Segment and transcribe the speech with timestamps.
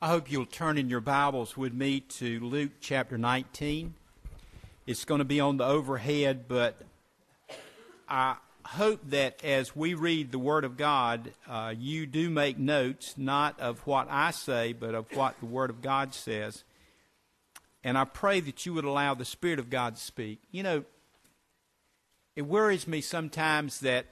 [0.00, 3.94] I hope you'll turn in your Bibles with me to Luke chapter 19.
[4.86, 6.80] It's going to be on the overhead, but
[8.08, 13.14] I hope that as we read the Word of God, uh, you do make notes,
[13.16, 16.62] not of what I say, but of what the Word of God says.
[17.82, 20.38] And I pray that you would allow the Spirit of God to speak.
[20.52, 20.84] You know,
[22.36, 24.06] it worries me sometimes that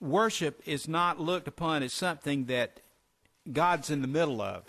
[0.00, 2.78] worship is not looked upon as something that
[3.52, 4.62] God's in the middle of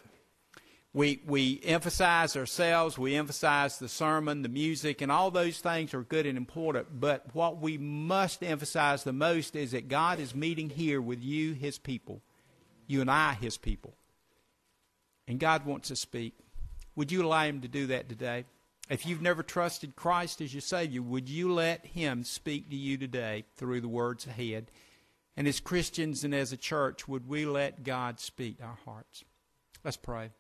[0.94, 6.02] we we emphasize ourselves, we emphasize the sermon, the music, and all those things are
[6.02, 7.00] good and important.
[7.00, 11.54] But what we must emphasize the most is that God is meeting here with you,
[11.54, 12.22] His people,
[12.88, 13.94] you and I, His people,
[15.28, 16.34] and God wants to speak.
[16.96, 18.46] Would you allow Him to do that today?
[18.90, 22.98] If you've never trusted Christ as your Savior, would you let Him speak to you
[22.98, 24.72] today through the words ahead?
[25.38, 29.24] And as Christians and as a church, would we let God speak our hearts?
[29.84, 30.32] Let's pray.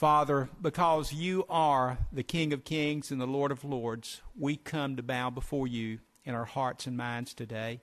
[0.00, 4.96] Father, because you are the King of Kings and the Lord of Lords, we come
[4.96, 7.82] to bow before you in our hearts and minds today.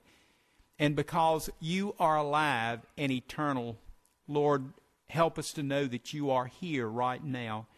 [0.80, 3.78] And because you are alive and eternal,
[4.26, 4.72] Lord,
[5.08, 7.68] help us to know that you are here right now.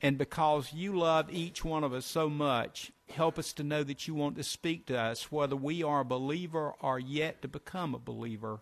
[0.00, 4.08] And because you love each one of us so much, help us to know that
[4.08, 7.94] you want to speak to us, whether we are a believer or yet to become
[7.94, 8.60] a believer.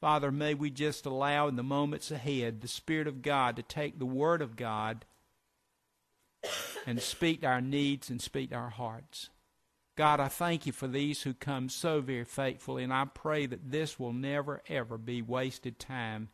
[0.00, 3.98] Father, may we just allow in the moments ahead the Spirit of God to take
[3.98, 5.04] the Word of God
[6.86, 9.30] and speak to our needs and speak to our hearts.
[9.96, 13.72] God, I thank you for these who come so very faithfully, and I pray that
[13.72, 16.28] this will never, ever be wasted time.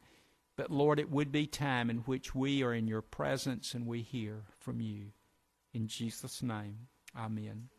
[0.56, 4.02] But Lord, it would be time in which we are in your presence and we
[4.02, 5.12] hear from you.
[5.72, 7.70] In Jesus' name, amen.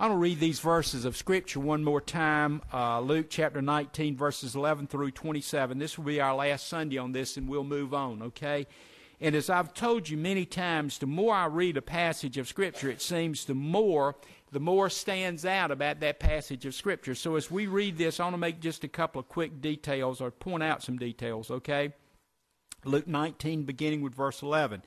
[0.00, 2.62] I want to read these verses of Scripture one more time.
[2.72, 5.78] Uh, Luke chapter 19, verses 11 through 27.
[5.78, 8.66] This will be our last Sunday on this, and we'll move on, okay?
[9.20, 12.88] And as I've told you many times, the more I read a passage of Scripture,
[12.88, 14.16] it seems the more
[14.50, 17.14] the more stands out about that passage of Scripture.
[17.14, 20.22] So as we read this, I want to make just a couple of quick details
[20.22, 21.92] or point out some details, okay?
[22.86, 24.82] Luke 19, beginning with verse 11.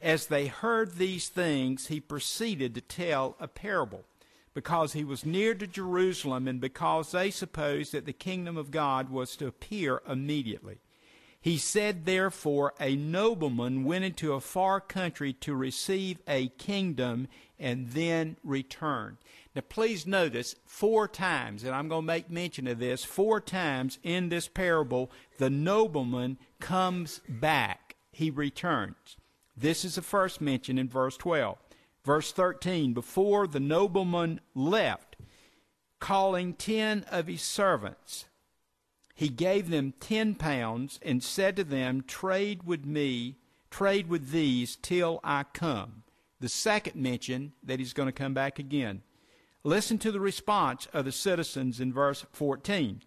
[0.00, 4.06] As they heard these things, he proceeded to tell a parable
[4.54, 9.10] because he was near to Jerusalem and because they supposed that the kingdom of God
[9.10, 10.78] was to appear immediately.
[11.40, 17.28] He said, therefore, a nobleman went into a far country to receive a kingdom
[17.58, 19.18] and then returned.
[19.54, 23.98] Now, please notice four times, and I'm going to make mention of this, four times
[24.02, 27.94] in this parable, the nobleman comes back.
[28.10, 29.18] He returns.
[29.56, 31.58] This is the first mention in verse 12.
[32.04, 35.16] Verse 13 Before the nobleman left,
[36.00, 38.26] calling ten of his servants,
[39.14, 43.38] he gave them ten pounds and said to them, Trade with me,
[43.70, 46.02] trade with these till I come.
[46.40, 49.02] The second mention that he's going to come back again.
[49.62, 53.00] Listen to the response of the citizens in verse 14.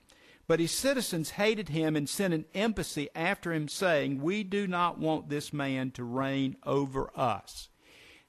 [0.47, 4.97] But his citizens hated him and sent an embassy after him, saying, We do not
[4.97, 7.69] want this man to reign over us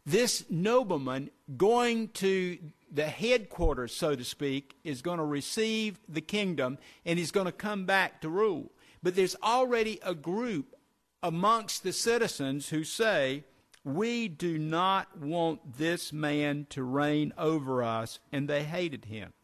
[0.08, 2.58] this nobleman going to
[2.90, 7.52] the headquarters, so to speak, is going to receive the kingdom and he's going to
[7.52, 8.72] come back to rule.
[9.02, 10.74] But there's already a group
[11.22, 13.44] amongst the citizens who say,
[13.84, 19.34] We do not want this man to reign over us, and they hated him.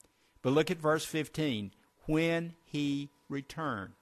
[0.40, 1.72] But look at verse 15
[2.06, 3.92] when he returned.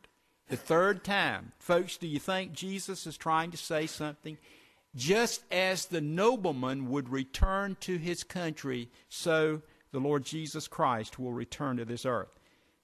[0.49, 1.53] The third time.
[1.59, 4.39] Folks, do you think Jesus is trying to say something?
[4.95, 11.33] Just as the nobleman would return to his country, so the Lord Jesus Christ will
[11.33, 12.39] return to this earth.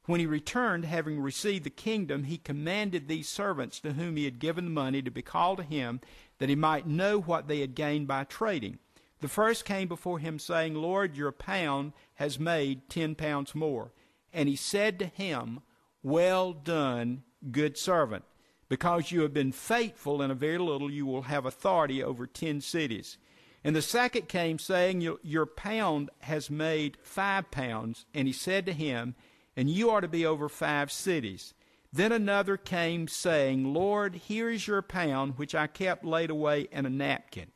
[0.06, 4.38] When he returned, having received the kingdom, he commanded these servants to whom he had
[4.38, 6.00] given the money to be called to him,
[6.38, 8.78] that he might know what they had gained by trading.
[9.20, 13.92] The first came before him, saying, Lord, your pound has made ten pounds more.
[14.32, 15.60] And he said to him,
[16.02, 18.24] Well done, good servant.
[18.68, 22.60] Because you have been faithful in a very little, you will have authority over ten
[22.60, 23.16] cities.
[23.64, 28.06] And the second came, saying, Your pound has made five pounds.
[28.14, 29.14] And he said to him,
[29.56, 31.54] And you are to be over five cities.
[31.92, 36.86] Then another came, saying, Lord, here is your pound, which I kept laid away in
[36.86, 37.48] a napkin.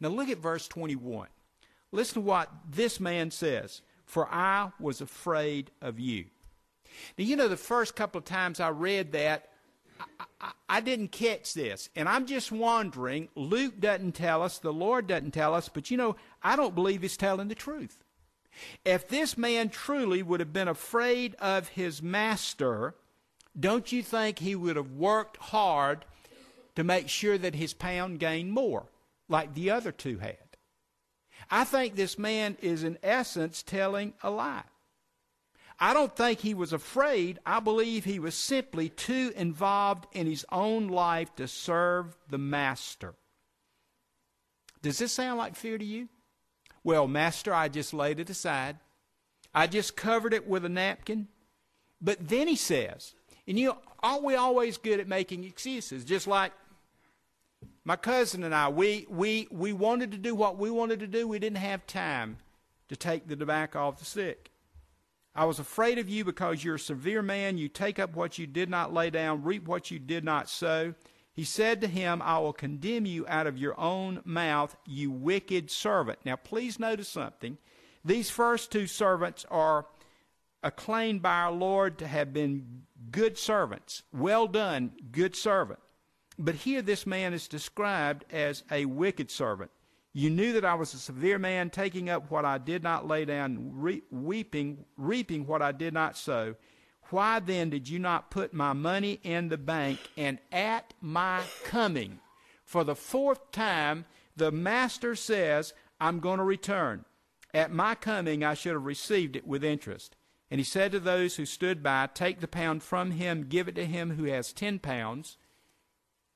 [0.00, 1.28] Now look at verse 21.
[1.92, 6.26] Listen to what this man says For I was afraid of you.
[7.18, 9.50] Now, you know, the first couple of times I read that,
[10.68, 11.88] I, didn't catch this.
[11.96, 15.96] And I'm just wondering, Luke doesn't tell us, the Lord doesn't tell us, but you
[15.96, 18.04] know, I don't believe he's telling the truth.
[18.84, 22.94] If this man truly would have been afraid of his master,
[23.58, 26.04] don't you think he would have worked hard
[26.74, 28.86] to make sure that his pound gained more,
[29.28, 30.38] like the other two had.
[31.50, 34.64] I think this man is, in essence, telling a lie.
[35.78, 37.38] I don't think he was afraid.
[37.44, 43.14] I believe he was simply too involved in his own life to serve the master.
[44.80, 46.08] Does this sound like fear to you?
[46.82, 48.76] Well, master, I just laid it aside.
[49.54, 51.28] I just covered it with a napkin.
[52.00, 53.14] But then he says,
[53.46, 56.04] and you know, aren't we always good at making excuses?
[56.04, 56.52] Just like
[57.84, 61.28] my cousin and I, we, we, we wanted to do what we wanted to do.
[61.28, 62.38] We didn't have time
[62.88, 64.50] to take the tobacco off the stick.
[65.36, 67.58] I was afraid of you because you're a severe man.
[67.58, 70.94] You take up what you did not lay down, reap what you did not sow.
[71.34, 75.70] He said to him, I will condemn you out of your own mouth, you wicked
[75.70, 76.20] servant.
[76.24, 77.58] Now, please notice something.
[78.02, 79.86] These first two servants are
[80.62, 84.02] acclaimed by our Lord to have been good servants.
[84.14, 85.80] Well done, good servant.
[86.38, 89.70] But here, this man is described as a wicked servant.
[90.18, 93.26] You knew that I was a severe man, taking up what I did not lay
[93.26, 96.54] down, re- weeping, reaping what I did not sow.
[97.10, 99.98] Why then did you not put my money in the bank?
[100.16, 102.20] And at my coming,
[102.64, 107.04] for the fourth time, the master says, I'm going to return.
[107.52, 110.16] At my coming, I should have received it with interest.
[110.50, 113.74] And he said to those who stood by, Take the pound from him, give it
[113.74, 115.36] to him who has ten pounds.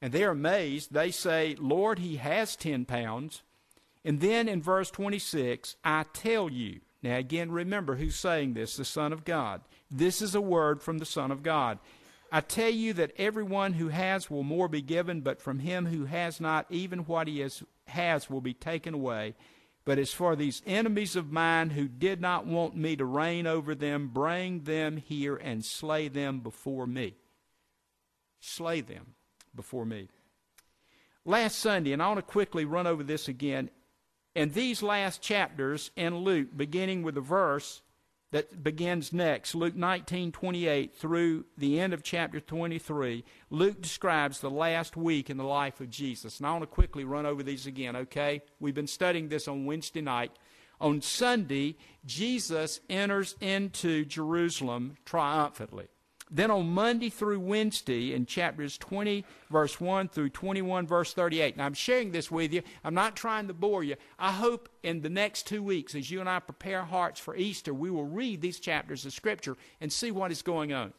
[0.03, 0.93] And they're amazed.
[0.93, 3.43] They say, Lord, he has ten pounds.
[4.05, 6.81] And then in verse 26, I tell you.
[7.03, 9.63] Now, again, remember who's saying this the Son of God.
[9.91, 11.79] This is a word from the Son of God.
[12.33, 16.05] I tell you that everyone who has will more be given, but from him who
[16.05, 19.35] has not, even what he has, has will be taken away.
[19.85, 23.75] But as for these enemies of mine who did not want me to reign over
[23.75, 27.17] them, bring them here and slay them before me.
[28.39, 29.15] Slay them
[29.55, 30.09] before me.
[31.25, 33.71] Last Sunday, and I want to quickly run over this again.
[34.35, 37.83] In these last chapters in Luke, beginning with the verse
[38.31, 44.97] that begins next, Luke 19:28 through the end of chapter 23, Luke describes the last
[44.97, 46.39] week in the life of Jesus.
[46.39, 48.43] And I want to quickly run over these again, okay?
[48.61, 50.31] We've been studying this on Wednesday night.
[50.81, 51.77] On Sunday,
[52.07, 55.89] Jesus enters into Jerusalem triumphantly.
[56.31, 61.57] Then on Monday through Wednesday, in chapters 20, verse 1 through 21, verse 38.
[61.57, 62.63] Now, I'm sharing this with you.
[62.85, 63.97] I'm not trying to bore you.
[64.17, 67.75] I hope in the next two weeks, as you and I prepare hearts for Easter,
[67.75, 70.93] we will read these chapters of Scripture and see what is going on.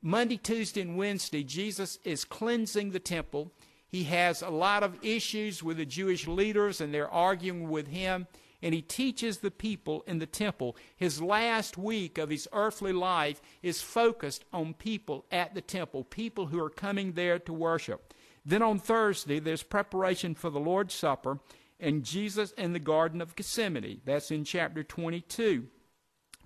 [0.00, 3.52] Monday, Tuesday, and Wednesday, Jesus is cleansing the temple.
[3.86, 8.26] He has a lot of issues with the Jewish leaders, and they're arguing with him
[8.62, 10.76] and he teaches the people in the temple.
[10.96, 16.46] His last week of his earthly life is focused on people at the temple, people
[16.46, 18.14] who are coming there to worship.
[18.44, 21.38] Then on Thursday, there's preparation for the Lord's Supper
[21.78, 24.00] and Jesus in the Garden of Gethsemane.
[24.04, 25.66] That's in chapter 22,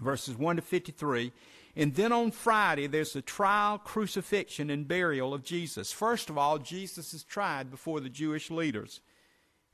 [0.01, 1.33] verses 1 to 53.
[1.77, 5.93] And then on Friday, there's the trial, crucifixion, and burial of Jesus.
[5.93, 9.01] First of all, Jesus is tried before the Jewish leaders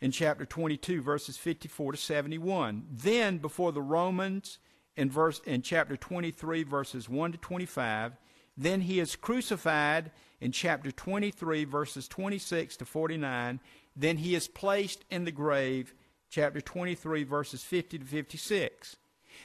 [0.00, 2.84] in chapter 22, verses 54 to 71.
[2.90, 4.58] Then, before the Romans
[4.96, 8.16] in, verse, in chapter 23, verses 1 to 25.
[8.56, 10.10] Then he is crucified
[10.40, 13.60] in chapter 23, verses 26 to 49.
[13.96, 15.94] Then he is placed in the grave,
[16.30, 18.96] chapter 23, verses 50 to 56.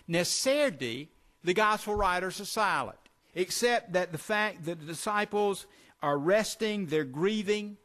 [0.07, 2.97] Now, the gospel writers are silent,
[3.33, 5.67] except that the fact that the disciples
[6.01, 7.77] are resting, they're grieving,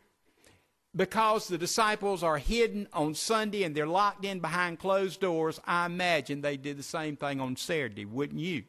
[0.94, 5.86] because the disciples are hidden on Sunday and they're locked in behind closed doors, I
[5.86, 8.64] imagine they did the same thing on Saturday, wouldn't you?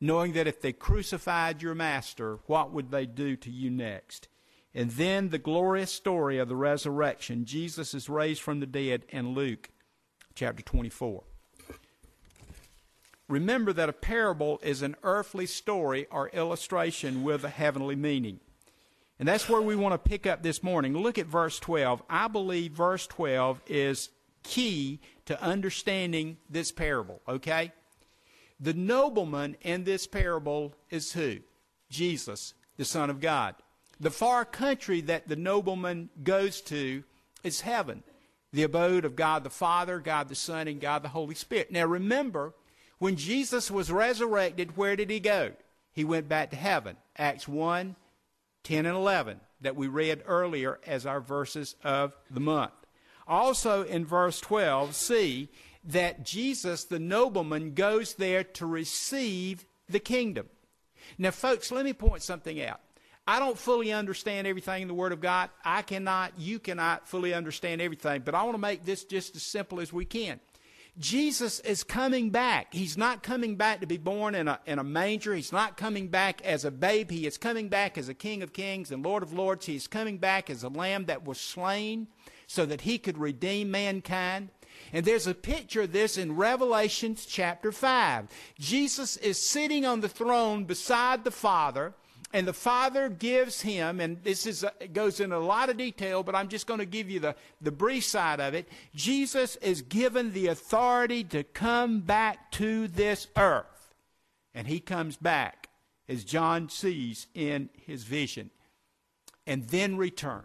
[0.00, 4.28] Knowing that if they crucified your master, what would they do to you next?
[4.74, 7.46] And then the glorious story of the resurrection.
[7.46, 9.70] Jesus is raised from the dead in Luke
[10.34, 11.24] chapter 24.
[13.28, 18.40] Remember that a parable is an earthly story or illustration with a heavenly meaning.
[19.18, 20.94] And that's where we want to pick up this morning.
[20.94, 22.02] Look at verse 12.
[22.08, 24.10] I believe verse 12 is
[24.42, 27.72] key to understanding this parable, okay?
[28.60, 31.38] The nobleman in this parable is who?
[31.90, 33.54] Jesus, the Son of God.
[33.98, 37.02] The far country that the nobleman goes to
[37.42, 38.02] is heaven,
[38.52, 41.72] the abode of God the Father, God the Son, and God the Holy Spirit.
[41.72, 42.52] Now remember,
[42.98, 45.52] when Jesus was resurrected, where did he go?
[45.92, 46.96] He went back to heaven.
[47.16, 47.96] Acts 1
[48.66, 52.72] 10 and 11 that we read earlier as our verses of the month.
[53.28, 55.48] Also in verse 12, see
[55.84, 60.48] that Jesus, the nobleman, goes there to receive the kingdom.
[61.16, 62.80] Now, folks, let me point something out.
[63.24, 65.50] I don't fully understand everything in the Word of God.
[65.64, 68.22] I cannot, you cannot fully understand everything.
[68.24, 70.40] But I want to make this just as simple as we can.
[70.98, 72.72] Jesus is coming back.
[72.72, 75.34] He's not coming back to be born in a, in a manger.
[75.34, 77.10] He's not coming back as a babe.
[77.10, 79.66] He is coming back as a King of kings and Lord of lords.
[79.66, 82.08] He's coming back as a lamb that was slain
[82.46, 84.48] so that he could redeem mankind.
[84.92, 88.28] And there's a picture of this in Revelations chapter 5.
[88.58, 91.94] Jesus is sitting on the throne beside the Father
[92.32, 95.76] and the father gives him and this is uh, it goes into a lot of
[95.76, 98.68] detail but i'm just going to give you the, the brief side of it.
[98.94, 103.94] Jesus is given the authority to come back to this earth
[104.54, 105.68] and he comes back
[106.08, 108.50] as john sees in his vision
[109.46, 110.44] and then return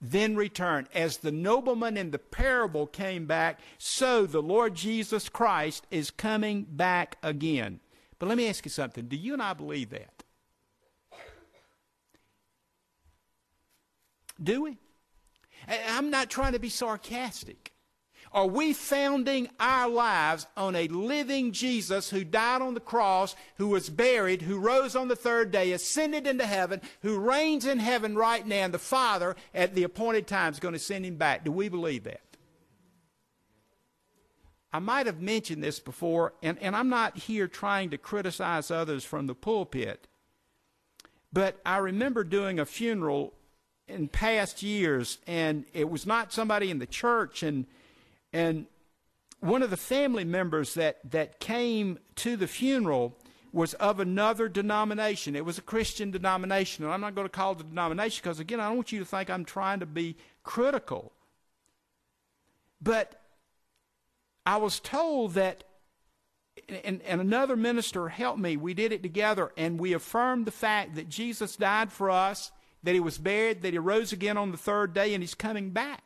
[0.00, 0.88] then return.
[0.94, 6.66] As the nobleman in the parable came back so the lord jesus christ is coming
[6.68, 7.80] back again.
[8.18, 9.06] But let me ask you something.
[9.06, 10.19] Do you and i believe that
[14.42, 14.78] Do we?
[15.68, 17.72] I'm not trying to be sarcastic.
[18.32, 23.68] Are we founding our lives on a living Jesus who died on the cross, who
[23.68, 28.14] was buried, who rose on the third day, ascended into heaven, who reigns in heaven
[28.14, 31.44] right now, and the Father at the appointed time is going to send him back?
[31.44, 32.20] Do we believe that?
[34.72, 39.04] I might have mentioned this before, and, and I'm not here trying to criticize others
[39.04, 40.06] from the pulpit,
[41.32, 43.34] but I remember doing a funeral
[43.90, 47.66] in past years, and it was not somebody in the church, and
[48.32, 48.66] and
[49.40, 53.16] one of the family members that that came to the funeral
[53.52, 55.34] was of another denomination.
[55.34, 58.60] It was a Christian denomination, and I'm not going to call a denomination because again,
[58.60, 61.12] I don't want you to think I'm trying to be critical.
[62.80, 63.20] But
[64.46, 65.64] I was told that
[66.84, 68.56] and, and, another minister helped me.
[68.56, 72.94] We did it together, and we affirmed the fact that Jesus died for us, that
[72.94, 76.02] he was buried, that he rose again on the third day, and he's coming back.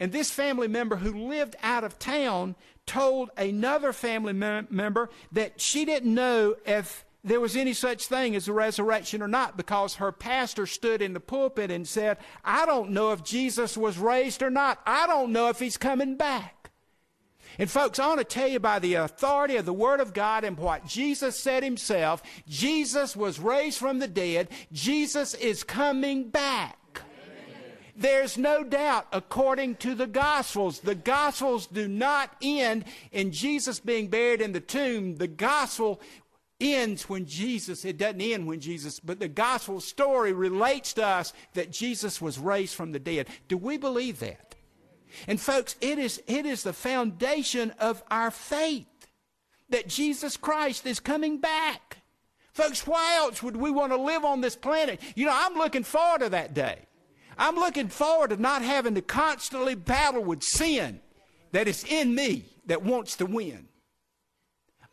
[0.00, 5.84] And this family member who lived out of town told another family member that she
[5.84, 10.12] didn't know if there was any such thing as a resurrection or not because her
[10.12, 14.50] pastor stood in the pulpit and said, I don't know if Jesus was raised or
[14.50, 14.80] not.
[14.84, 16.63] I don't know if he's coming back.
[17.58, 20.44] And folks, I want to tell you by the authority of the Word of God
[20.44, 24.48] and what Jesus said himself, Jesus was raised from the dead.
[24.72, 26.78] Jesus is coming back.
[27.96, 34.08] There's no doubt, according to the Gospels, the Gospels do not end in Jesus being
[34.08, 35.16] buried in the tomb.
[35.16, 36.00] The Gospel
[36.60, 41.32] ends when Jesus, it doesn't end when Jesus, but the Gospel story relates to us
[41.52, 43.28] that Jesus was raised from the dead.
[43.46, 44.56] Do we believe that?
[45.26, 48.86] And folks, it is, it is the foundation of our faith
[49.70, 51.98] that Jesus Christ is coming back.
[52.52, 55.00] Folks, why else would we want to live on this planet?
[55.16, 56.78] You know, I'm looking forward to that day.
[57.36, 61.00] I'm looking forward to not having to constantly battle with sin
[61.52, 63.68] that is in me that wants to win.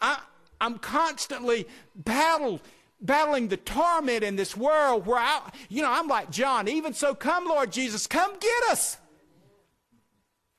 [0.01, 0.19] I,
[0.59, 2.59] I'm constantly battle,
[2.99, 7.13] battling the torment in this world where I, you know, I'm like John, even so,
[7.13, 8.97] come, Lord Jesus, come get us.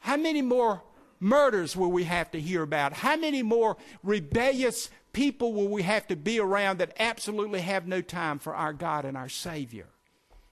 [0.03, 0.83] How many more
[1.21, 2.93] murders will we have to hear about?
[2.93, 8.01] How many more rebellious people will we have to be around that absolutely have no
[8.01, 9.87] time for our God and our Savior?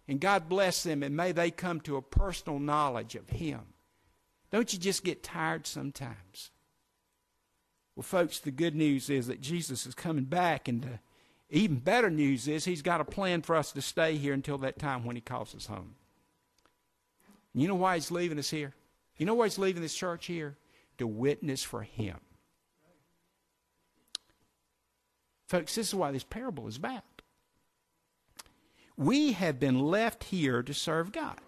[0.06, 3.60] And God bless them, and may they come to a personal knowledge of Him.
[4.52, 6.50] Don't you just get tired sometimes?
[7.96, 11.00] Well, folks, the good news is that Jesus is coming back, and the
[11.50, 14.78] even better news is He's got a plan for us to stay here until that
[14.78, 15.96] time when He calls us home.
[17.52, 18.74] You know why He's leaving us here?
[19.20, 20.56] You know why he's leaving this church here?
[20.96, 22.16] To witness for him.
[25.46, 27.02] Folks, this is why this parable is about.
[28.96, 31.38] We have been left here to serve God.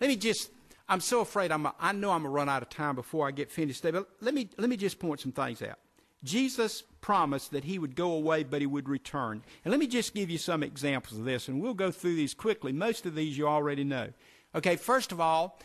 [0.00, 0.50] Let me just,
[0.88, 3.28] I'm so afraid, I'm a, I know I'm going to run out of time before
[3.28, 5.78] I get finished today, but let me, let me just point some things out.
[6.24, 9.44] Jesus promised that he would go away, but he would return.
[9.64, 12.34] And let me just give you some examples of this, and we'll go through these
[12.34, 12.72] quickly.
[12.72, 14.08] Most of these you already know.
[14.52, 15.60] Okay, first of all,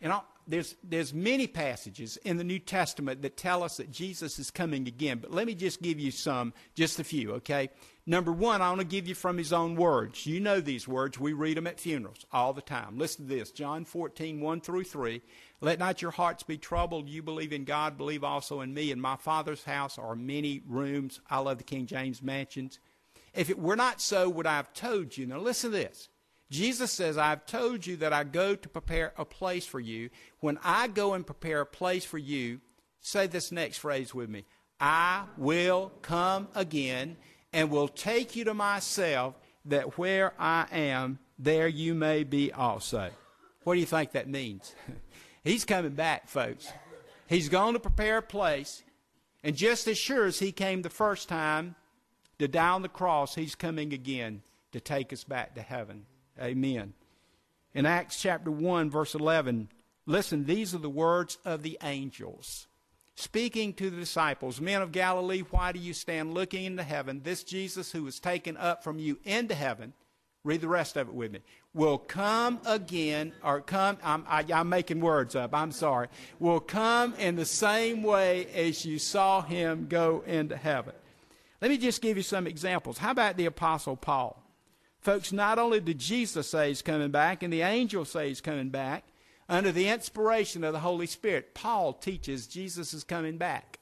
[0.00, 4.38] and I'll, there's, there's many passages in the New Testament that tell us that Jesus
[4.38, 7.70] is coming again, but let me just give you some, just a few, okay?
[8.06, 10.26] Number one, I want to give you from his own words.
[10.26, 11.18] You know these words.
[11.18, 12.98] We read them at funerals all the time.
[12.98, 15.22] Listen to this John 14, 1 through 3.
[15.62, 17.08] Let not your hearts be troubled.
[17.08, 18.90] You believe in God, believe also in me.
[18.90, 21.20] In my Father's house are many rooms.
[21.30, 22.78] I love the King James mansions.
[23.32, 25.26] If it were not so, would I have told you?
[25.26, 26.10] Now listen to this.
[26.50, 30.10] Jesus says, I've told you that I go to prepare a place for you.
[30.40, 32.60] When I go and prepare a place for you,
[33.00, 34.44] say this next phrase with me
[34.80, 37.16] I will come again
[37.52, 39.34] and will take you to myself,
[39.64, 43.10] that where I am, there you may be also.
[43.62, 44.74] What do you think that means?
[45.44, 46.70] He's coming back, folks.
[47.26, 48.82] He's going to prepare a place,
[49.42, 51.74] and just as sure as he came the first time
[52.38, 56.04] to die on the cross, he's coming again to take us back to heaven.
[56.40, 56.94] Amen.
[57.74, 59.68] In Acts chapter 1, verse 11,
[60.06, 62.66] listen, these are the words of the angels.
[63.16, 67.20] Speaking to the disciples, men of Galilee, why do you stand looking into heaven?
[67.22, 69.92] This Jesus who was taken up from you into heaven,
[70.42, 71.40] read the rest of it with me,
[71.72, 76.08] will come again, or come, I'm, I, i am making words up, I'm sorry,
[76.40, 80.94] will come in the same way as you saw him go into heaven.
[81.60, 82.98] Let me just give you some examples.
[82.98, 84.43] How about the Apostle Paul?
[85.04, 88.70] Folks, not only did Jesus say he's coming back and the angels say he's coming
[88.70, 89.04] back,
[89.50, 93.80] under the inspiration of the Holy Spirit, Paul teaches Jesus is coming back.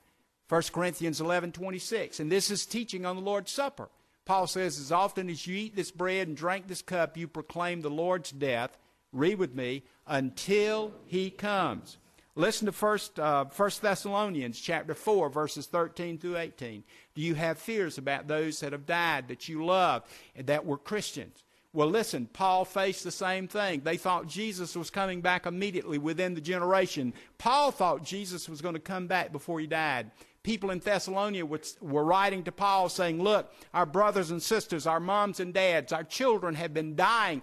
[0.48, 2.18] 1 Corinthians 11 26.
[2.18, 3.88] And this is teaching on the Lord's Supper.
[4.24, 7.82] Paul says, As often as you eat this bread and drink this cup, you proclaim
[7.82, 8.76] the Lord's death,
[9.12, 11.98] read with me, until he comes.
[12.34, 16.82] Listen to First, uh, First Thessalonians chapter 4, verses 13 through 18.
[17.14, 20.02] Do you have fears about those that have died that you love
[20.34, 21.44] and that were Christians?
[21.74, 23.80] Well, listen, Paul faced the same thing.
[23.80, 27.12] They thought Jesus was coming back immediately within the generation.
[27.36, 30.10] Paul thought Jesus was going to come back before he died.
[30.42, 31.46] People in Thessalonica
[31.82, 36.04] were writing to Paul saying, Look, our brothers and sisters, our moms and dads, our
[36.04, 37.42] children have been dying.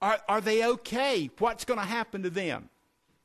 [0.00, 1.28] Are, are they okay?
[1.38, 2.68] What's going to happen to them?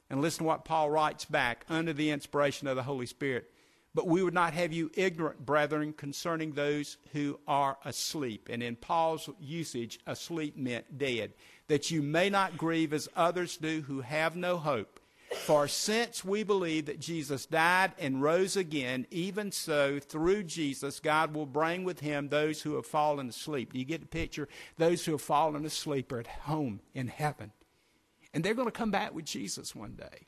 [0.09, 3.51] And listen to what Paul writes back under the inspiration of the Holy Spirit.
[3.93, 8.47] But we would not have you ignorant, brethren, concerning those who are asleep.
[8.49, 11.33] And in Paul's usage, asleep meant dead.
[11.67, 14.99] That you may not grieve as others do who have no hope.
[15.31, 21.33] For since we believe that Jesus died and rose again, even so, through Jesus, God
[21.33, 23.73] will bring with him those who have fallen asleep.
[23.73, 24.47] Do you get the picture?
[24.77, 27.51] Those who have fallen asleep are at home in heaven.
[28.37, 30.27] And they're going to come back with Jesus one day.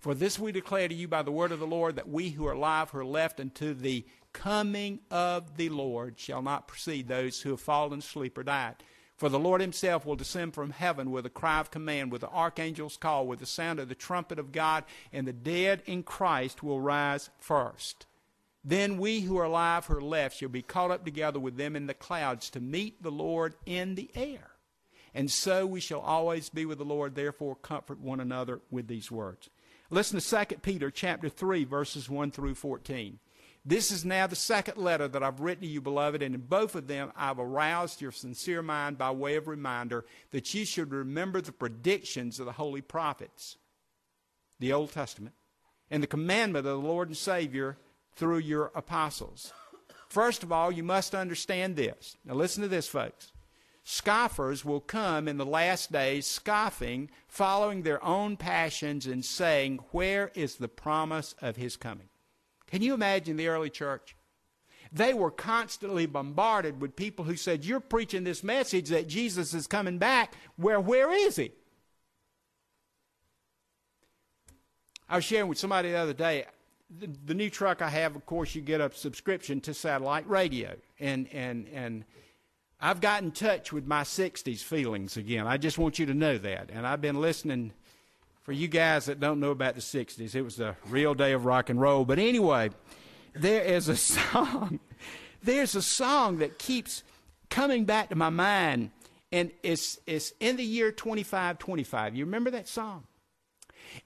[0.00, 2.48] For this we declare to you by the word of the Lord that we who
[2.48, 7.40] are alive, who are left unto the coming of the Lord, shall not precede those
[7.40, 8.74] who have fallen asleep or died.
[9.16, 12.28] For the Lord himself will descend from heaven with a cry of command, with the
[12.28, 16.60] archangel's call, with the sound of the trumpet of God, and the dead in Christ
[16.64, 18.06] will rise first.
[18.64, 21.76] Then we who are alive, who are left, shall be caught up together with them
[21.76, 24.57] in the clouds to meet the Lord in the air.
[25.14, 27.14] And so we shall always be with the Lord.
[27.14, 29.50] Therefore, comfort one another with these words.
[29.90, 33.18] Listen to 2 Peter chapter 3, verses 1 through 14.
[33.64, 36.74] This is now the second letter that I've written to you, beloved, and in both
[36.74, 41.40] of them I've aroused your sincere mind by way of reminder that you should remember
[41.40, 43.56] the predictions of the holy prophets,
[44.58, 45.34] the Old Testament,
[45.90, 47.76] and the commandment of the Lord and Savior
[48.14, 49.52] through your apostles.
[50.08, 52.16] First of all, you must understand this.
[52.24, 53.32] Now, listen to this, folks.
[53.90, 60.30] Scoffers will come in the last days, scoffing, following their own passions, and saying, Where
[60.34, 62.10] is the promise of his coming?
[62.66, 64.14] Can you imagine the early church?
[64.92, 69.66] They were constantly bombarded with people who said, You're preaching this message that Jesus is
[69.66, 70.34] coming back.
[70.56, 71.52] Where, where is he?
[75.08, 76.44] I was sharing with somebody the other day.
[76.90, 80.76] The, the new truck I have, of course, you get a subscription to satellite radio.
[81.00, 82.04] And, and, and
[82.80, 85.46] I've got in touch with my 60s feelings again.
[85.46, 86.70] I just want you to know that.
[86.72, 87.72] And I've been listening
[88.42, 90.34] for you guys that don't know about the 60s.
[90.34, 92.04] It was the real day of rock and roll.
[92.04, 92.70] But anyway,
[93.34, 94.78] there is a song.
[95.42, 97.02] There's a song that keeps
[97.50, 98.92] coming back to my mind.
[99.32, 102.14] And it's, it's in the year 2525.
[102.14, 103.04] You remember that song?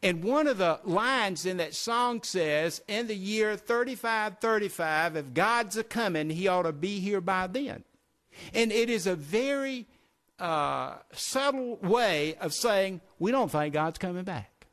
[0.02, 5.76] And one of the lines in that song says, In the year 3535, if God's
[5.76, 7.85] a coming, he ought to be here by then.
[8.54, 9.86] And it is a very
[10.38, 14.66] uh, subtle way of saying, we don't think God's coming back.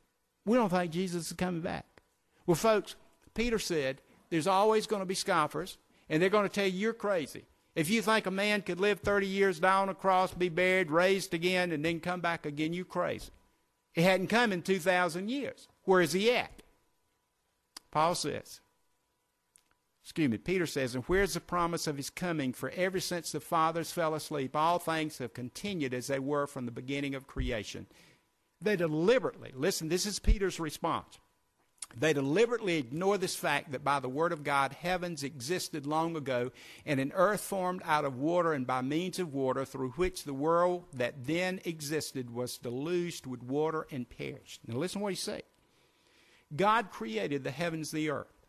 [0.44, 2.02] We don't think Jesus is coming back.
[2.46, 2.96] Well, folks,
[3.34, 6.92] Peter said, there's always going to be scoffers, and they're going to tell you you're
[6.92, 7.44] crazy.
[7.74, 10.90] If you think a man could live 30 years, die on a cross, be buried,
[10.90, 13.30] raised again, and then come back again, you're crazy.
[13.94, 15.68] It hadn't come in 2,000 years.
[15.84, 16.62] Where is he at?
[17.90, 18.60] Paul says,
[20.02, 22.52] excuse me, Peter says, and where's the promise of his coming?
[22.52, 26.66] For ever since the fathers fell asleep, all things have continued as they were from
[26.66, 27.86] the beginning of creation.
[28.60, 31.18] They deliberately, listen, this is Peter's response.
[31.96, 36.52] They deliberately ignore this fact that by the word of God, heavens existed long ago,
[36.86, 40.34] and an earth formed out of water and by means of water, through which the
[40.34, 44.60] world that then existed was deluged with water and perished.
[44.66, 45.42] Now listen to what he said.
[46.54, 48.39] God created the heavens the earth.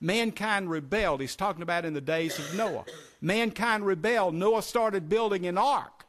[0.00, 1.20] Mankind rebelled.
[1.20, 2.84] He's talking about in the days of Noah.
[3.20, 4.34] Mankind rebelled.
[4.34, 6.06] Noah started building an ark.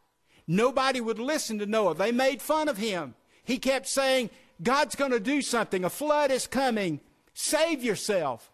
[0.47, 1.95] Nobody would listen to Noah.
[1.95, 3.15] They made fun of him.
[3.43, 4.30] He kept saying,
[4.62, 5.84] God's going to do something.
[5.84, 7.00] A flood is coming.
[7.34, 8.52] Save yourself.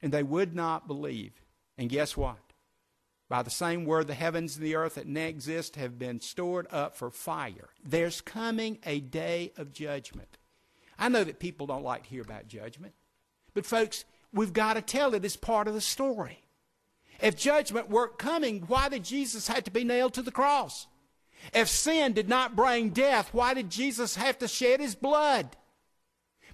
[0.00, 1.32] And they would not believe.
[1.78, 2.38] And guess what?
[3.28, 6.66] By the same word, the heavens and the earth that now exist have been stored
[6.70, 7.70] up for fire.
[7.82, 10.36] There's coming a day of judgment.
[10.98, 12.94] I know that people don't like to hear about judgment.
[13.54, 16.42] But, folks, we've got to tell it as part of the story.
[17.20, 20.86] If judgment weren't coming, why did Jesus have to be nailed to the cross?
[21.52, 25.56] If sin did not bring death, why did Jesus have to shed his blood?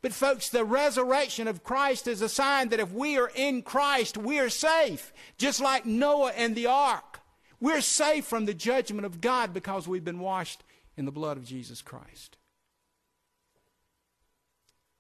[0.00, 4.16] But, folks, the resurrection of Christ is a sign that if we are in Christ,
[4.16, 5.12] we are safe.
[5.36, 7.20] Just like Noah and the ark.
[7.60, 10.62] We're safe from the judgment of God because we've been washed
[10.96, 12.37] in the blood of Jesus Christ.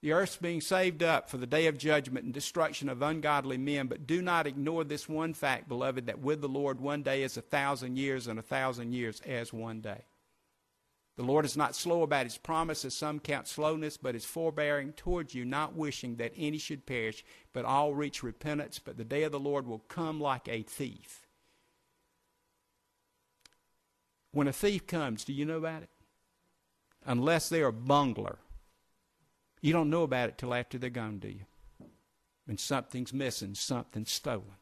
[0.00, 3.88] The earth's being saved up for the day of judgment and destruction of ungodly men,
[3.88, 7.36] but do not ignore this one fact, beloved, that with the Lord one day is
[7.36, 10.04] a thousand years, and a thousand years as one day.
[11.16, 14.92] The Lord is not slow about his promise, as some count slowness, but is forbearing
[14.92, 18.78] towards you, not wishing that any should perish, but all reach repentance.
[18.78, 21.26] But the day of the Lord will come like a thief.
[24.30, 25.90] When a thief comes, do you know about it?
[27.04, 28.38] Unless they're a bungler
[29.60, 31.44] you don't know about it till after they're gone, do you?
[32.46, 34.56] When something's missing, something's stolen.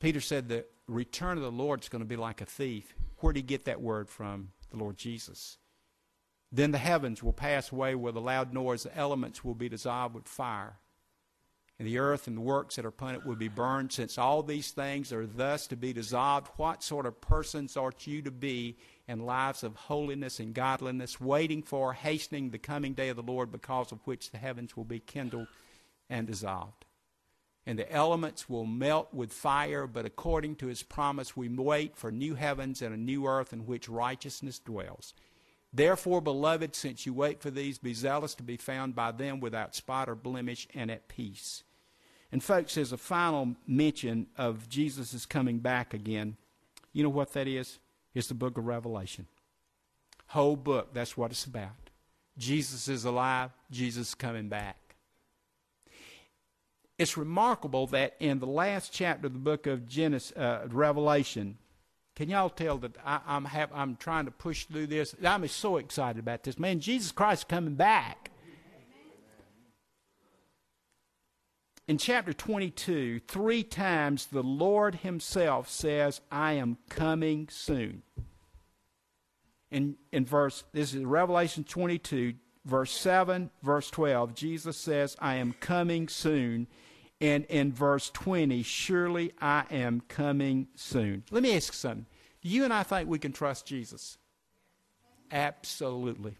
[0.00, 2.94] Peter said the return of the Lord is going to be like a thief.
[3.18, 4.52] Where did he get that word from?
[4.70, 5.58] The Lord Jesus.
[6.52, 10.14] Then the heavens will pass away with a loud noise, the elements will be dissolved
[10.14, 10.78] with fire,
[11.80, 13.90] and the earth and the works that are upon it will be burned.
[13.90, 18.20] Since all these things are thus to be dissolved, what sort of persons ought you
[18.20, 18.76] to be
[19.08, 23.50] in lives of holiness and godliness, waiting for, hastening the coming day of the Lord,
[23.50, 25.46] because of which the heavens will be kindled
[26.10, 26.84] and dissolved.
[27.64, 32.12] And the elements will melt with fire, but according to his promise, we wait for
[32.12, 35.14] new heavens and a new earth in which righteousness dwells.
[35.72, 39.74] Therefore, beloved, since you wait for these, be zealous to be found by them without
[39.74, 41.62] spot or blemish and at peace.
[42.32, 46.36] And, folks, as a final mention of Jesus' is coming back again,
[46.92, 47.78] you know what that is?
[48.14, 49.26] It's the book of Revelation.
[50.28, 51.90] Whole book, that's what it's about.
[52.38, 54.76] Jesus is alive, Jesus is coming back.
[56.98, 61.56] It's remarkable that in the last chapter of the book of Genesis, uh, Revelation,
[62.14, 65.14] can y'all tell that I, I'm, I'm trying to push through this?
[65.24, 66.58] I'm so excited about this.
[66.58, 68.29] Man, Jesus Christ is coming back.
[71.90, 78.02] In chapter 22, three times the Lord Himself says, I am coming soon.
[79.72, 85.52] In, in verse, this is Revelation 22, verse 7, verse 12, Jesus says, I am
[85.58, 86.68] coming soon.
[87.20, 91.24] And in verse 20, surely I am coming soon.
[91.32, 92.06] Let me ask you something.
[92.40, 94.16] Do you and I think we can trust Jesus?
[95.32, 96.36] Absolutely.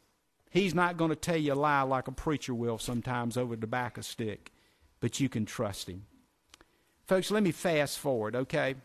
[0.53, 3.59] He's not going to tell you a lie like a preacher will sometimes over the
[3.59, 4.53] a tobacco stick
[5.01, 6.07] but you can trust Him.
[7.07, 8.77] Folks, let me fast forward, okay?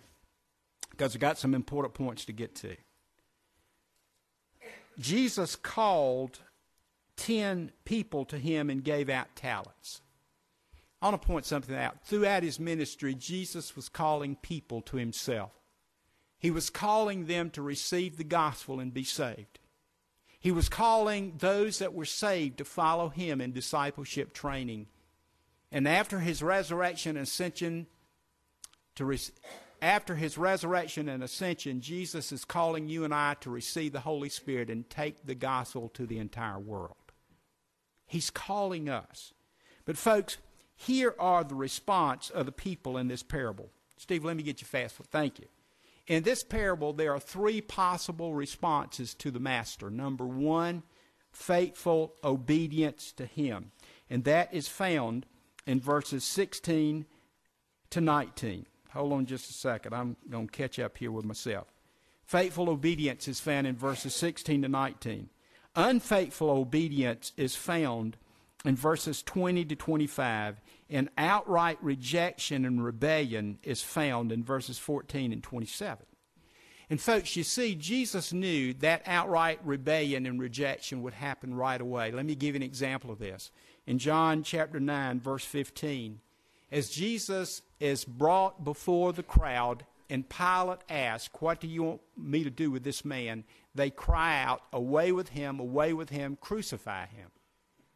[0.90, 2.76] Because I've got some important points to get to.
[4.98, 6.40] Jesus called
[7.18, 10.02] 10 people to him and gave out talents.
[11.02, 11.98] I want to point something out.
[12.04, 15.52] Throughout his ministry, Jesus was calling people to himself.
[16.40, 19.60] He was calling them to receive the gospel and be saved.
[20.40, 24.88] He was calling those that were saved to follow him in discipleship training
[25.76, 27.88] and after his resurrection and ascension,
[28.96, 29.20] to re-
[29.82, 34.30] after his resurrection and ascension, Jesus is calling you and I to receive the Holy
[34.30, 37.12] Spirit and take the gospel to the entire world.
[38.08, 39.34] He's calling us.
[39.84, 40.38] But, folks,
[40.78, 43.70] here are the response of the people in this parable.
[43.98, 44.96] Steve, let me get you fast.
[45.12, 45.48] Thank you.
[46.08, 49.90] In this parable, there are three possible responses to the Master.
[49.90, 50.84] Number one,
[51.34, 53.74] faithful obedience to Him.
[54.10, 55.26] And that is found
[55.66, 57.06] in verses 16
[57.92, 58.66] to 19.
[58.92, 59.94] Hold on just a second.
[59.94, 61.74] I'm going to catch up here with myself.
[62.26, 65.30] Faithful obedience is found in verses 16 to 19.
[65.76, 68.18] Unfaithful obedience is found
[68.64, 70.62] in verses 20 to 25.
[70.90, 76.06] And outright rejection and rebellion is found in verses 14 and 27.
[76.90, 82.12] And folks, you see, Jesus knew that outright rebellion and rejection would happen right away.
[82.12, 83.52] Let me give you an example of this
[83.88, 86.20] in John chapter 9, verse 15.
[86.72, 92.44] As Jesus is brought before the crowd and Pilate asks, What do you want me
[92.44, 93.44] to do with this man?
[93.74, 97.30] They cry out, Away with him, away with him, crucify him.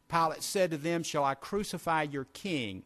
[0.08, 2.82] Pilate said to them, Shall I crucify your king?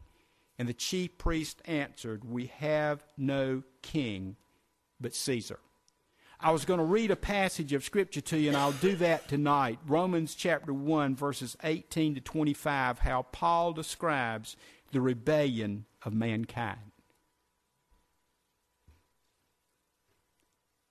[0.59, 4.37] And the chief priest answered, We have no king
[5.01, 5.59] but Caesar.
[6.45, 9.29] I was going to read a passage of Scripture to you, and I'll do that
[9.29, 9.79] tonight.
[9.87, 14.55] Romans chapter 1, verses 18 to 25, how Paul describes
[14.93, 16.93] the rebellion of mankind.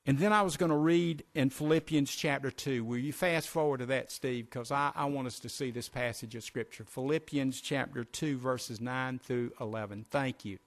[0.07, 2.83] And then I was going to read in Philippians chapter 2.
[2.83, 4.45] Will you fast forward to that, Steve?
[4.45, 6.83] Because I, I, want us to see this passage of Scripture.
[6.83, 10.07] Philippians chapter 2, verses 9 through 11.
[10.09, 10.57] Thank you.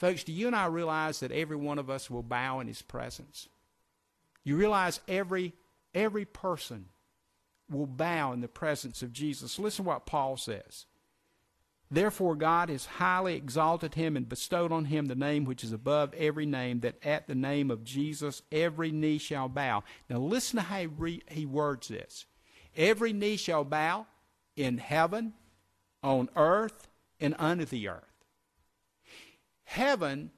[0.00, 2.82] Folks, do you and I realize that every one of us will bow in His
[2.82, 3.48] presence?
[4.44, 5.54] You realize every,
[5.94, 6.86] every person
[7.70, 9.58] will bow in the presence of Jesus.
[9.58, 10.86] Listen to what Paul says.
[11.90, 16.14] Therefore, God has highly exalted him and bestowed on him the name which is above
[16.14, 19.84] every name, that at the name of Jesus every knee shall bow.
[20.08, 20.86] Now, listen to how
[21.28, 22.24] he, words this
[22.74, 24.06] every knee shall bow
[24.56, 25.34] in heaven,
[26.02, 26.88] on earth,
[27.20, 28.24] and under the earth.
[29.64, 30.30] Heaven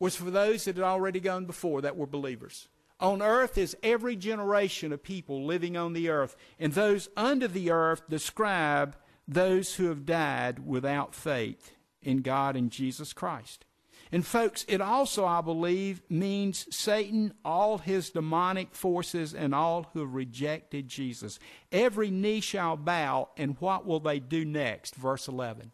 [0.00, 2.66] was for those that had already gone before that were believers.
[3.00, 7.70] On earth is every generation of people living on the earth, and those under the
[7.70, 13.64] earth describe those who have died without faith in God and Jesus Christ.
[14.12, 20.00] And, folks, it also, I believe, means Satan, all his demonic forces, and all who
[20.00, 21.38] have rejected Jesus.
[21.70, 24.96] Every knee shall bow, and what will they do next?
[24.96, 25.70] Verse 11.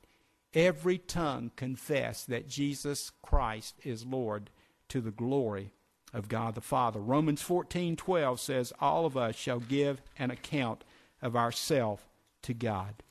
[0.52, 4.50] Every tongue confess that Jesus Christ is Lord
[4.88, 5.72] to the glory
[6.16, 6.98] of God the Father.
[6.98, 10.82] Romans 14:12 says all of us shall give an account
[11.20, 12.02] of ourselves
[12.42, 13.02] to God.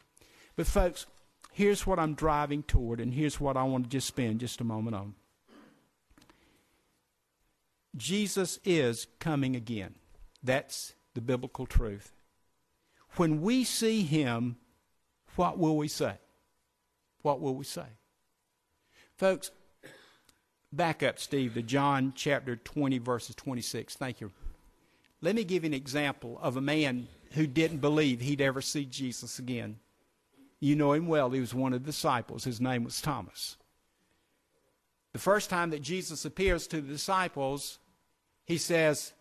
[0.55, 1.05] But, folks,
[1.51, 4.63] here's what I'm driving toward, and here's what I want to just spend just a
[4.63, 5.15] moment on.
[7.95, 9.95] Jesus is coming again.
[10.43, 12.13] That's the biblical truth.
[13.15, 14.57] When we see him,
[15.35, 16.15] what will we say?
[17.21, 17.87] What will we say?
[19.17, 19.51] Folks,
[20.71, 23.95] back up, Steve, to John chapter 20, verses 26.
[23.95, 24.31] Thank you.
[25.21, 28.85] Let me give you an example of a man who didn't believe he'd ever see
[28.85, 29.77] Jesus again.
[30.59, 31.29] You know him well.
[31.29, 32.43] He was one of the disciples.
[32.43, 33.57] His name was Thomas.
[35.13, 37.79] The first time that Jesus appears to the disciples,
[38.45, 39.13] he says,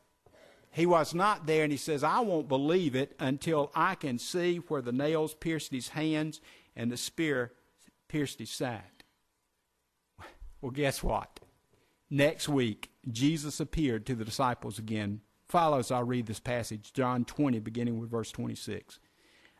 [0.71, 4.57] he was not there, and he says, I won't believe it until I can see
[4.57, 6.41] where the nails pierced his hands
[6.75, 7.53] and the spear
[8.09, 8.83] pierced his side.
[10.65, 11.41] Well, guess what?
[12.09, 15.21] Next week, Jesus appeared to the disciples again.
[15.47, 18.99] Follow as I read this passage, John 20, beginning with verse 26.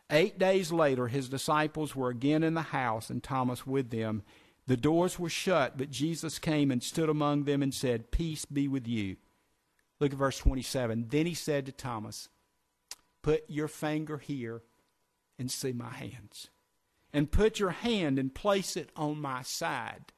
[0.09, 4.23] Eight days later, his disciples were again in the house, and Thomas with them.
[4.65, 8.67] The doors were shut, but Jesus came and stood among them and said, Peace be
[8.67, 9.17] with you.
[9.99, 11.09] Look at verse 27.
[11.09, 12.29] Then he said to Thomas,
[13.21, 14.63] Put your finger here
[15.37, 16.49] and see my hands.
[17.13, 20.13] And put your hand and place it on my side.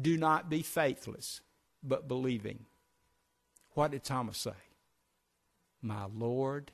[0.00, 1.40] Do not be faithless,
[1.82, 2.66] but believing.
[3.74, 4.50] What did Thomas say?
[5.82, 6.72] My Lord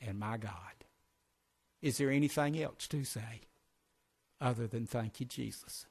[0.00, 0.52] and my God.
[1.80, 3.42] Is there anything else to say
[4.40, 5.86] other than thank you, Jesus?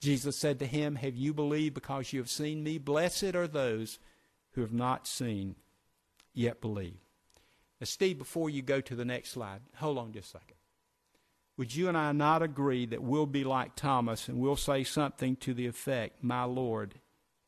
[0.00, 2.78] Jesus said to him, Have you believed because you have seen me?
[2.78, 3.98] Blessed are those
[4.52, 5.56] who have not seen
[6.32, 6.98] yet believe.
[7.80, 10.56] Now, Steve, before you go to the next slide, hold on just a second.
[11.56, 15.36] Would you and I not agree that we'll be like Thomas and we'll say something
[15.36, 16.94] to the effect, My Lord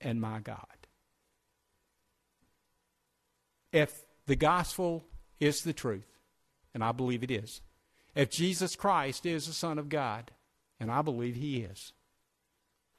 [0.01, 0.67] and my God?
[3.73, 5.05] If the gospel
[5.41, 6.07] is the truth,
[6.75, 7.63] and I believe it is.
[8.15, 10.31] If Jesus Christ is the Son of God,
[10.81, 11.93] and I believe He is,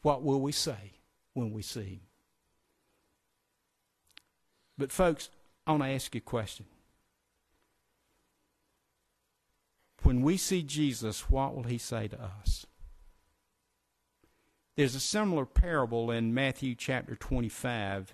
[0.02, 0.94] what will we say
[1.34, 2.02] when we see Him?
[4.78, 5.30] But, folks,
[5.66, 6.66] I want to ask you a question.
[10.08, 12.66] When we see Jesus, what will He say to us?
[14.78, 18.14] There's a similar parable in Matthew chapter 25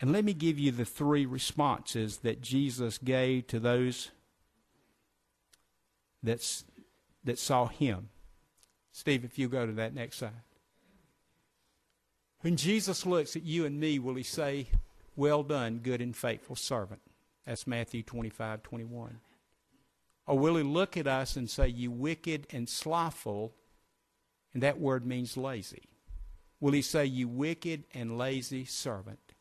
[0.00, 4.10] and let me give you the three responses that Jesus gave to those
[6.24, 6.64] that's,
[7.22, 8.08] that saw him.
[8.90, 10.32] Steve, if you go to that next slide.
[12.40, 14.70] When Jesus looks at you and me, will he say,
[15.14, 17.00] Well done, good and faithful servant?
[17.46, 19.20] That's Matthew 25, 21.
[20.28, 23.54] Or will he look at us and say, You wicked and slothful,
[24.52, 25.88] and that word means lazy?
[26.60, 29.32] Will he say, You wicked and lazy servant?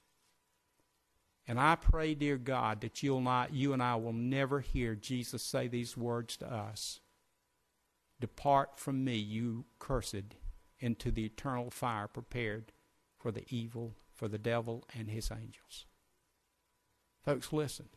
[1.45, 5.43] And I pray, dear God, that you'll not, you and I will never hear Jesus
[5.43, 7.02] say these words to us
[8.21, 10.36] Depart from me, you cursed,
[10.80, 12.71] into the eternal fire prepared
[13.19, 15.86] for the evil, for the devil and his angels.
[17.26, 17.89] Folks, listen.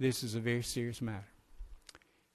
[0.00, 1.28] This is a very serious matter.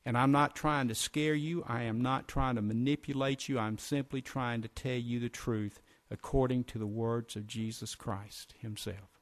[0.06, 1.64] And I'm not trying to scare you.
[1.68, 3.58] I am not trying to manipulate you.
[3.58, 8.54] I'm simply trying to tell you the truth according to the words of Jesus Christ
[8.60, 9.20] Himself.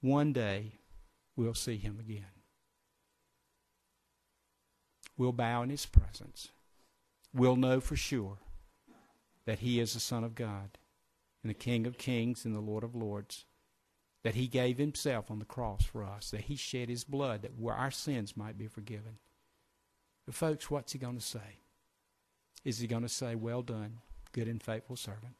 [0.00, 0.78] One day,
[1.34, 2.26] we'll see Him again.
[5.18, 6.50] We'll bow in His presence.
[7.34, 8.38] We'll know for sure
[9.44, 10.78] that He is the Son of God
[11.42, 13.44] and the King of Kings and the Lord of Lords.
[14.24, 17.52] That He gave Himself on the cross for us, that He shed His blood that
[17.64, 19.18] our sins might be forgiven.
[20.26, 21.58] But, folks, what's he going to say?
[22.64, 23.98] Is he going to say, Well done,
[24.32, 25.34] good and faithful servant?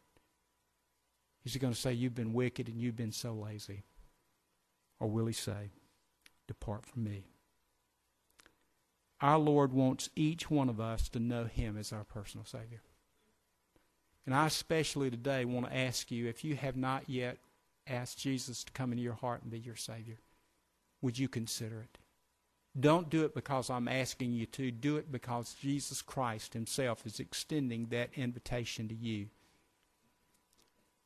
[1.45, 3.83] Is he going to say, You've been wicked and you've been so lazy?
[5.01, 5.71] Or will he say,
[6.47, 7.25] Depart from me?
[9.21, 12.83] Our Lord wants each one of us to know him as our personal Savior.
[14.27, 17.39] And I especially today want to ask you if you have not yet
[17.87, 20.19] asked Jesus to come into your heart and be your Savior,
[21.03, 21.99] would you consider it?
[22.79, 24.71] Don't do it because I'm asking you to.
[24.71, 29.29] Do it because Jesus Christ Himself is extending that invitation to you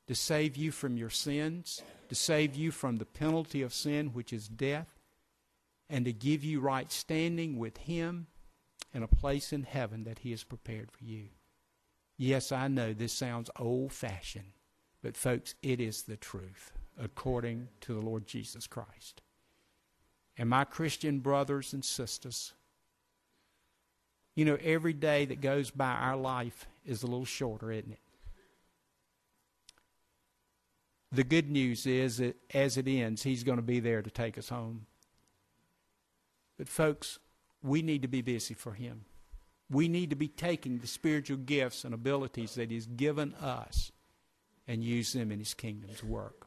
[0.09, 4.33] to save you from your sins, to save you from the penalty of sin, which
[4.33, 4.88] is death,
[5.91, 8.27] and to give you right standing with Him
[8.95, 11.27] and a place in heaven that He has prepared for you.
[12.17, 14.53] Yes, I know this sounds old fashioned,
[15.03, 19.23] but folks, it is the truth according to the Lord Jesus Christ.
[20.37, 22.53] And my Christian brothers and sisters,
[24.35, 27.99] you know, every day that goes by our life is a little shorter, isn't it?
[31.11, 34.37] The good news is that as it ends, He's going to be there to take
[34.37, 34.87] us home.
[36.59, 37.19] But, folks,
[37.63, 39.07] we need to be busy for Him.
[39.71, 43.91] We need to be taking the spiritual gifts and abilities that He's given us
[44.69, 46.47] and use them in His kingdom's work.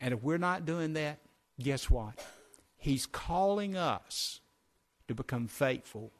[0.00, 1.20] And if we're not doing that,
[1.60, 2.14] guess what?
[2.76, 4.40] He's calling us
[5.06, 6.12] to become faithful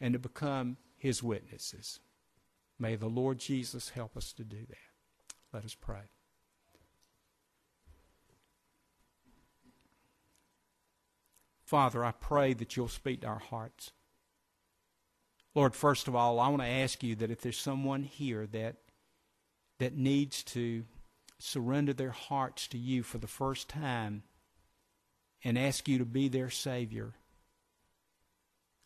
[0.00, 1.98] and to become His witnesses.
[2.78, 5.36] May the Lord Jesus help us to do that.
[5.52, 6.02] Let us pray.
[11.64, 13.92] Father, I pray that you'll speak to our hearts.
[15.54, 18.76] Lord, first of all, I want to ask you that if there's someone here that
[19.78, 20.84] that needs to
[21.38, 24.22] surrender their hearts to you for the first time
[25.44, 27.14] and ask you to be their Savior,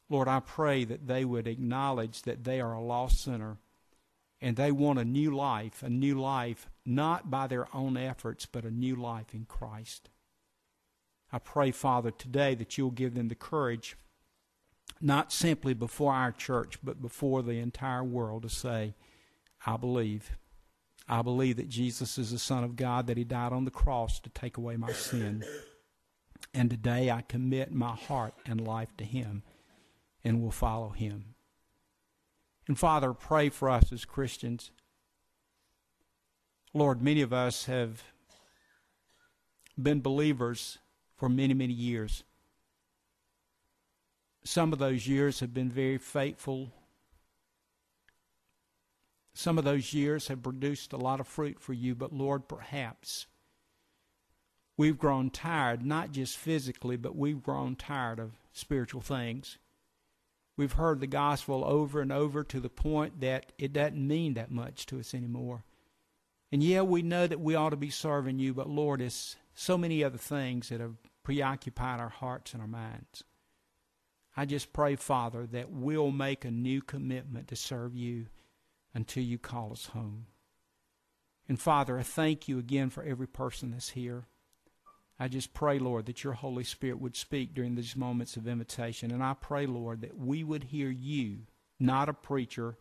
[0.09, 3.59] Lord, I pray that they would acknowledge that they are a lost sinner
[4.40, 8.64] and they want a new life, a new life not by their own efforts, but
[8.64, 10.09] a new life in Christ.
[11.33, 13.96] I pray, Father, today that you'll give them the courage,
[15.01, 18.94] not simply before our church, but before the entire world, to say,
[19.66, 20.37] I believe.
[21.09, 24.19] I believe that Jesus is the Son of God, that He died on the cross
[24.21, 25.45] to take away my sin.
[26.53, 29.42] And today I commit my heart and life to Him
[30.25, 31.35] and will follow Him.
[32.66, 34.73] And Father, pray for us as Christians.
[36.75, 38.03] Lord, many of us have
[39.81, 40.79] been believers
[41.16, 42.25] for many, many years.
[44.45, 46.73] Some of those years have been very faithful.
[49.38, 53.27] Some of those years have produced a lot of fruit for you, but Lord, perhaps
[54.79, 59.59] we've grown tired, not just physically, but we've grown tired of spiritual things.
[60.57, 64.51] We've heard the gospel over and over to the point that it doesn't mean that
[64.51, 65.64] much to us anymore.
[66.51, 69.77] And yeah, we know that we ought to be serving you, but Lord, it's so
[69.77, 73.22] many other things that have preoccupied our hearts and our minds.
[74.35, 78.29] I just pray, Father, that we'll make a new commitment to serve you
[78.97, 80.27] until you call us home.
[81.49, 84.25] And Father, I thank you again for every person that's here.
[85.21, 89.11] I just pray, Lord, that your Holy Spirit would speak during these moments of invitation.
[89.11, 91.41] And I pray, Lord, that we would hear you,
[91.79, 92.77] not a preacher,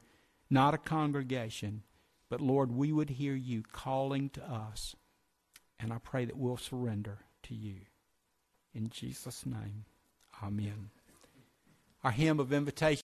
[0.49, 1.83] not a congregation,
[2.29, 4.95] but Lord, we would hear you calling to us
[5.79, 7.75] and I pray that we'll surrender to you.
[8.73, 9.85] In Jesus' name,
[10.43, 10.89] amen.
[12.03, 12.93] Our hymn of invitation.